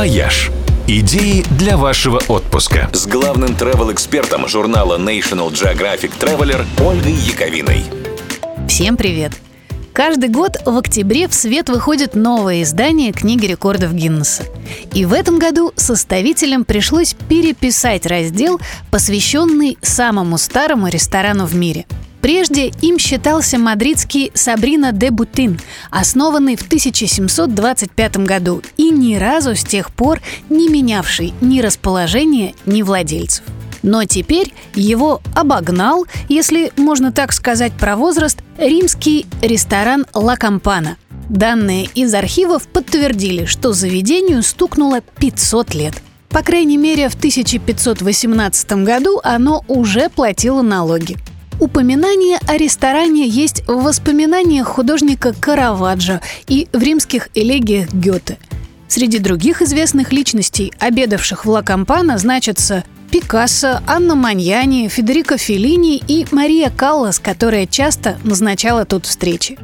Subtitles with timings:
[0.00, 0.50] «Вояж».
[0.86, 2.88] Идеи для вашего отпуска.
[2.94, 7.84] С главным travel-экспертом журнала National Geographic Traveler Ольгой Яковиной.
[8.66, 9.32] Всем привет!
[9.92, 14.44] Каждый год в октябре в свет выходит новое издание книги рекордов Гиннесса.
[14.94, 18.58] И в этом году составителям пришлось переписать раздел,
[18.90, 21.84] посвященный самому старому ресторану в мире–
[22.20, 25.58] Прежде им считался мадридский Собрино де Ботин,
[25.90, 32.82] основанный в 1725 году и ни разу с тех пор не менявший ни расположение, ни
[32.82, 33.44] владельцев.
[33.82, 40.98] Но теперь его обогнал, если можно так сказать про возраст, римский ресторан «Ла Кампана».
[41.30, 45.94] Данные из архивов подтвердили, что заведению стукнуло 500 лет.
[46.28, 51.16] По крайней мере, в 1518 году оно уже платило налоги.
[51.60, 58.38] Упоминание о ресторане есть в воспоминаниях художника Караваджо и в римских элегиях Гёте.
[58.88, 66.26] Среди других известных личностей, обедавших в Ла Кампана, значатся Пикассо, Анна Маньяни, Федерико Феллини и
[66.30, 69.58] Мария Каллас, которая часто назначала тут встречи.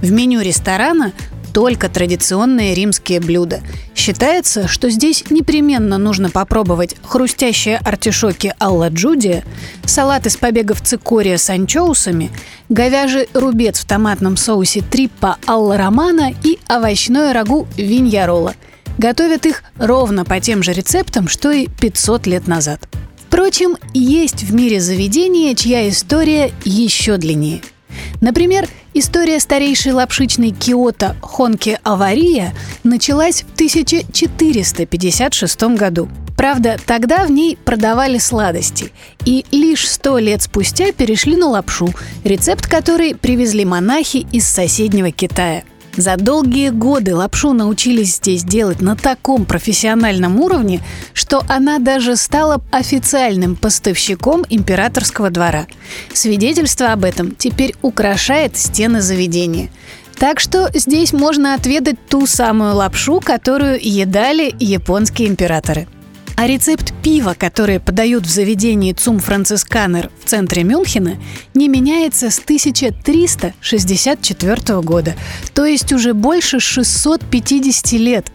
[0.00, 1.12] В меню ресторана
[1.54, 3.62] только традиционные римские блюда.
[3.94, 9.44] Считается, что здесь непременно нужно попробовать хрустящие артишоки алла джудия,
[9.86, 12.32] салат из побегов цикория с анчоусами,
[12.68, 18.54] говяжий рубец в томатном соусе триппа алла романа и овощное рагу виньярола.
[18.98, 22.80] Готовят их ровно по тем же рецептам, что и 500 лет назад.
[23.28, 27.62] Впрочем, есть в мире заведения, чья история еще длиннее–
[28.20, 36.08] Например, история старейшей лапшичной Киото Хонки Авария началась в 1456 году.
[36.36, 38.92] Правда, тогда в ней продавали сладости,
[39.24, 41.88] и лишь сто лет спустя перешли на лапшу,
[42.24, 45.62] рецепт которой привезли монахи из соседнего Китая–
[45.96, 50.80] за долгие годы лапшу научились здесь делать на таком профессиональном уровне,
[51.12, 55.66] что она даже стала официальным поставщиком императорского двора.
[56.12, 59.70] Свидетельство об этом теперь украшает стены заведения.
[60.18, 65.88] Так что здесь можно отведать ту самую лапшу, которую едали японские императоры.
[66.36, 71.16] А рецепт пива, который подают в заведении ЦУМ Францисканер в центре Мюнхена,
[71.54, 75.14] не меняется с 1364 года,
[75.54, 78.26] то есть уже больше 650 лет.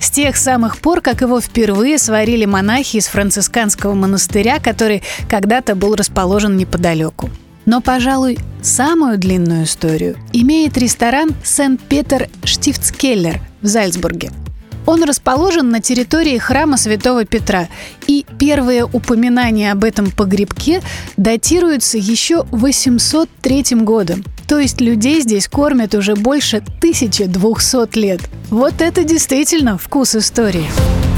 [0.00, 5.96] С тех самых пор, как его впервые сварили монахи из францисканского монастыря, который когда-то был
[5.96, 7.28] расположен неподалеку.
[7.66, 14.30] Но, пожалуй, самую длинную историю имеет ресторан Сент-Петер Штифтскеллер в Зальцбурге–
[14.88, 17.68] он расположен на территории храма Святого Петра,
[18.06, 20.82] и первые упоминания об этом погребке
[21.18, 24.24] датируются еще 803 годом.
[24.48, 28.22] То есть людей здесь кормят уже больше 1200 лет.
[28.48, 30.66] Вот это действительно вкус истории.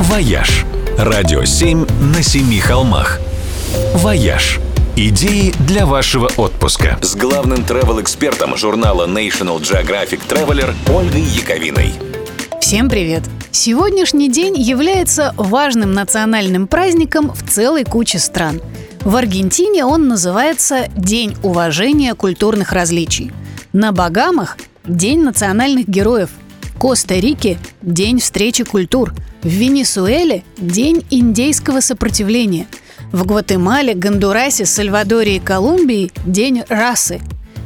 [0.01, 0.65] «Вояж»–
[0.99, 3.21] радио 7 на семи холмах.
[3.95, 4.59] «Вояж»
[4.97, 11.93] Идеи для вашего отпуска с главным travel-экспертом журнала National Geographic Traveler Ольгой Яковиной.
[12.61, 13.23] Всем привет!
[13.53, 18.61] Сегодняшний день является важным национальным праздником в целой куче стран.
[19.01, 23.33] В Аргентине он называется День уважения культурных различий.
[23.73, 26.31] На Багамах– День национальных героев.
[26.63, 29.15] В Коста-Рике– День встречи культур.
[29.43, 32.69] В Венесуэле– День индейского сопротивления.
[33.11, 37.21] В Гватемале, Гондурасе, Сальвадоре и Колумбии– День расы.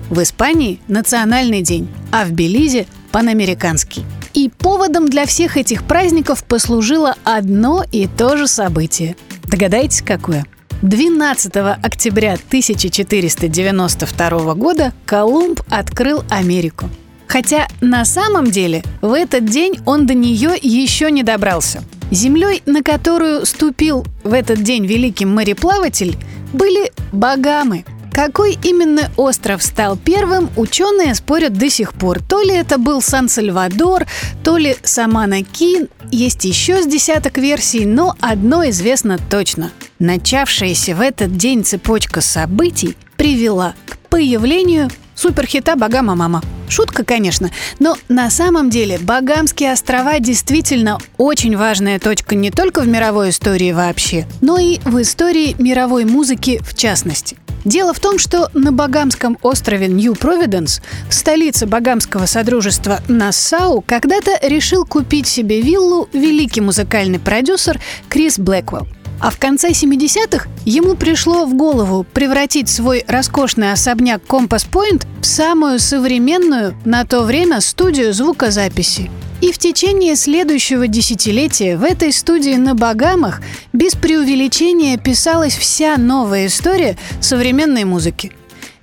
[0.08, 4.04] В Испании– Национальный день, а в Белизе– Панамериканский.
[4.34, 9.14] И поводом для всех этих праздников послужило одно и то же событие.
[9.44, 10.44] Догадайтесь, какое?
[10.82, 16.90] 12 октября 1492 года Колумб открыл Америку.
[17.28, 21.84] Хотя на самом деле в этот день он до нее еще не добрался.
[22.10, 26.16] Землей, на которую ступил в этот день великий мореплаватель,
[26.52, 32.22] были Багамы– какой именно остров стал первым, ученые спорят до сих пор.
[32.22, 34.06] То ли это был Сан-Сальвадор,
[34.44, 35.88] то ли Самана-Кин.
[36.12, 39.72] Есть еще с десяток версий, но одно известно точно.
[39.98, 46.42] Начавшаяся в этот день цепочка событий привела к появлению суперхита «Багама мама».
[46.68, 47.50] Шутка, конечно,
[47.80, 53.72] но на самом деле Багамские острова действительно очень важная точка не только в мировой истории
[53.72, 57.36] вообще, но и в истории мировой музыки в частности.
[57.64, 65.26] Дело в том, что на Багамском острове Нью-Провиденс, столице Багамского содружества Нассау, когда-то решил купить
[65.26, 68.86] себе виллу великий музыкальный продюсер Крис Блэквелл.
[69.20, 75.24] А в конце 70-х ему пришло в голову превратить свой роскошный особняк Компас Point в
[75.24, 79.10] самую современную на то время студию звукозаписи.
[79.44, 83.42] И в течение следующего десятилетия в этой студии на Багамах
[83.74, 88.32] без преувеличения писалась вся новая история современной музыки.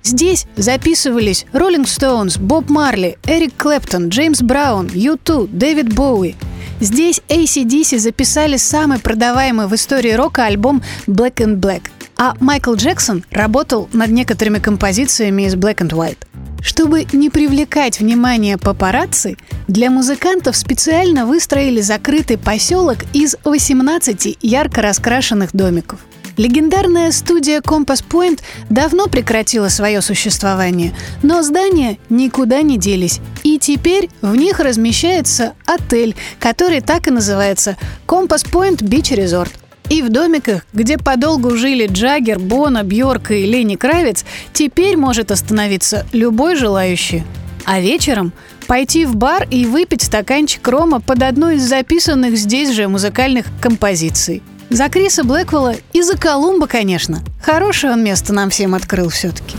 [0.04, 6.36] Здесь записывались Роллинг Стоунс, Боб Марли, Эрик Клэптон, Джеймс Браун, Ю2, Дэвид Боуи.
[6.78, 13.24] Здесь ACDC записали самый продаваемый в истории рока альбом Black and Black, а Майкл Джексон
[13.32, 16.18] работал над некоторыми композициями из Black and White.
[16.62, 19.36] Чтобы не привлекать внимание папарацци,
[19.66, 25.98] для музыкантов специально выстроили закрытый поселок из 18 ярко раскрашенных домиков.
[26.36, 33.20] Легендарная студия Compass Point давно прекратила свое существование, но здания никуда не делись.
[33.42, 37.76] И теперь в них размещается отель, который так и называется
[38.06, 39.50] Compass Point Beach Resort.
[39.88, 46.06] И в домиках, где подолгу жили Джаггер, Бона, Бьорка и Лени Кравец, теперь может остановиться
[46.12, 47.24] любой желающий.
[47.64, 48.32] А вечером
[48.66, 54.42] пойти в бар и выпить стаканчик рома под одну из записанных здесь же музыкальных композиций.
[54.70, 57.20] За Криса Блэквелла и за Колумба, конечно.
[57.42, 59.56] Хорошее он место нам всем открыл все-таки.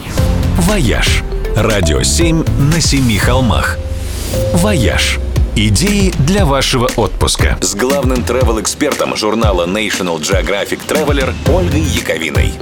[0.58, 1.24] «Вояж»–
[1.56, 2.44] радио 7
[2.74, 3.78] на семи холмах.
[4.54, 5.20] «Вояж»
[5.56, 12.54] Идеи для вашего отпуска с главным travel-экспертом журнала National Geographic Traveler Ольгой Яковиной.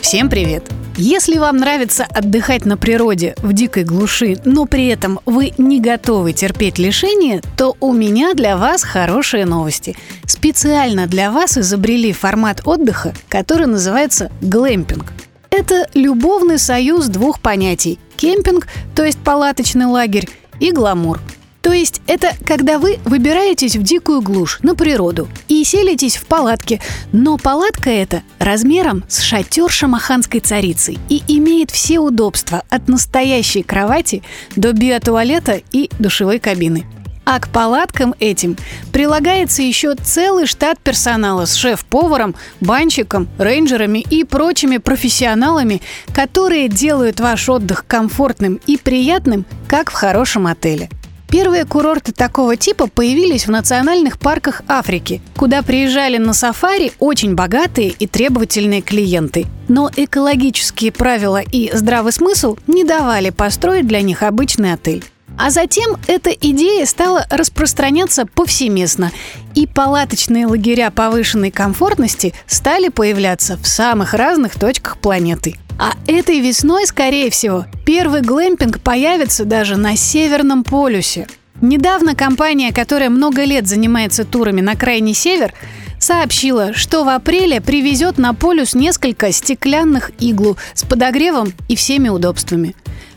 [0.00, 0.64] Всем привет!
[0.96, 6.32] Если вам нравится отдыхать на природе в дикой глуши, но при этом вы не готовы
[6.32, 9.94] терпеть лишения, то у меня для вас хорошие новости.
[10.24, 15.12] Специально для вас изобрели формат отдыха, который называется глэмпинг.
[15.50, 20.30] Это любовный союз двух понятий– кемпинг, то есть палаточный лагерь,
[20.60, 21.20] и гламур–
[21.68, 26.80] то есть это когда вы выбираетесь в дикую глушь, на природу, и селитесь в палатке,
[27.12, 34.22] но палатка эта размером с шатер шамаханской царицы и имеет все удобства от настоящей кровати
[34.56, 36.86] до биотуалета и душевой кабины.
[37.26, 38.56] А к палаткам этим
[38.90, 45.82] прилагается еще целый штат персонала с шеф-поваром, банщиком, рейнджерами и прочими профессионалами,
[46.14, 50.88] которые делают ваш отдых комфортным и приятным, как в хорошем отеле.
[51.30, 57.90] Первые курорты такого типа появились в национальных парках Африки, куда приезжали на сафари очень богатые
[57.90, 59.46] и требовательные клиенты.
[59.68, 65.04] Но экологические правила и здравый смысл не давали построить для них обычный отель.
[65.36, 69.12] А затем эта идея стала распространяться повсеместно,
[69.54, 76.86] и палаточные лагеря повышенной комфортности стали появляться в самых разных точках планеты– а этой весной,
[76.86, 81.28] скорее всего, первый глэмпинг появится даже на Северном полюсе.
[81.60, 85.54] Недавно компания, которая много лет занимается турами на крайний север,
[85.98, 92.74] сообщила, что в апреле привезет на полюс несколько стеклянных иглу с подогревом и всеми удобствами.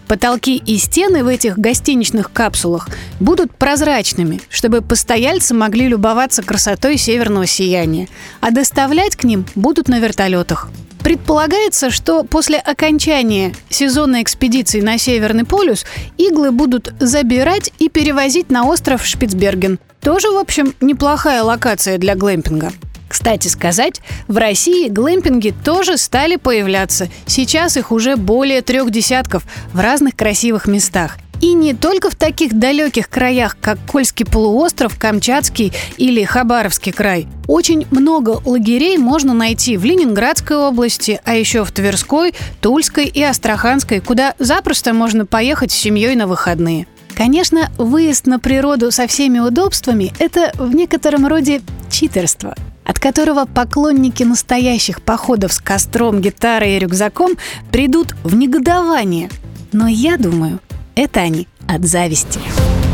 [0.07, 7.47] Потолки и стены в этих гостиничных капсулах будут прозрачными, чтобы постояльцы могли любоваться красотой северного
[7.47, 8.07] сияния,
[8.41, 10.69] а доставлять к ним будут на вертолетах.
[11.03, 15.85] Предполагается, что после окончания сезонной экспедиции на Северный полюс
[16.17, 19.79] иглы будут забирать и перевозить на остров Шпицберген.
[19.99, 22.71] Тоже, в общем, неплохая локация для глэмпинга.
[23.07, 27.09] Кстати сказать, в России глэмпинги тоже стали появляться.
[27.25, 29.43] Сейчас их уже более трех десятков
[29.73, 31.17] в разных красивых местах.
[31.41, 37.27] И не только в таких далеких краях, как Кольский полуостров, Камчатский или Хабаровский край.
[37.47, 43.99] Очень много лагерей можно найти в Ленинградской области, а еще в Тверской, Тульской и Астраханской,
[44.01, 46.85] куда запросто можно поехать с семьей на выходные.
[47.15, 52.55] Конечно, выезд на природу со всеми удобствами– это в некотором роде читерство,
[52.85, 57.33] от которого поклонники настоящих походов с костром, гитарой и рюкзаком
[57.71, 59.29] придут в негодование.
[59.71, 60.59] Но я думаю,
[60.95, 62.39] это они от зависти.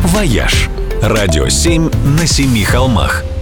[0.04, 0.70] «Вояж»–
[1.02, 3.24] радио 7 на семи холмах–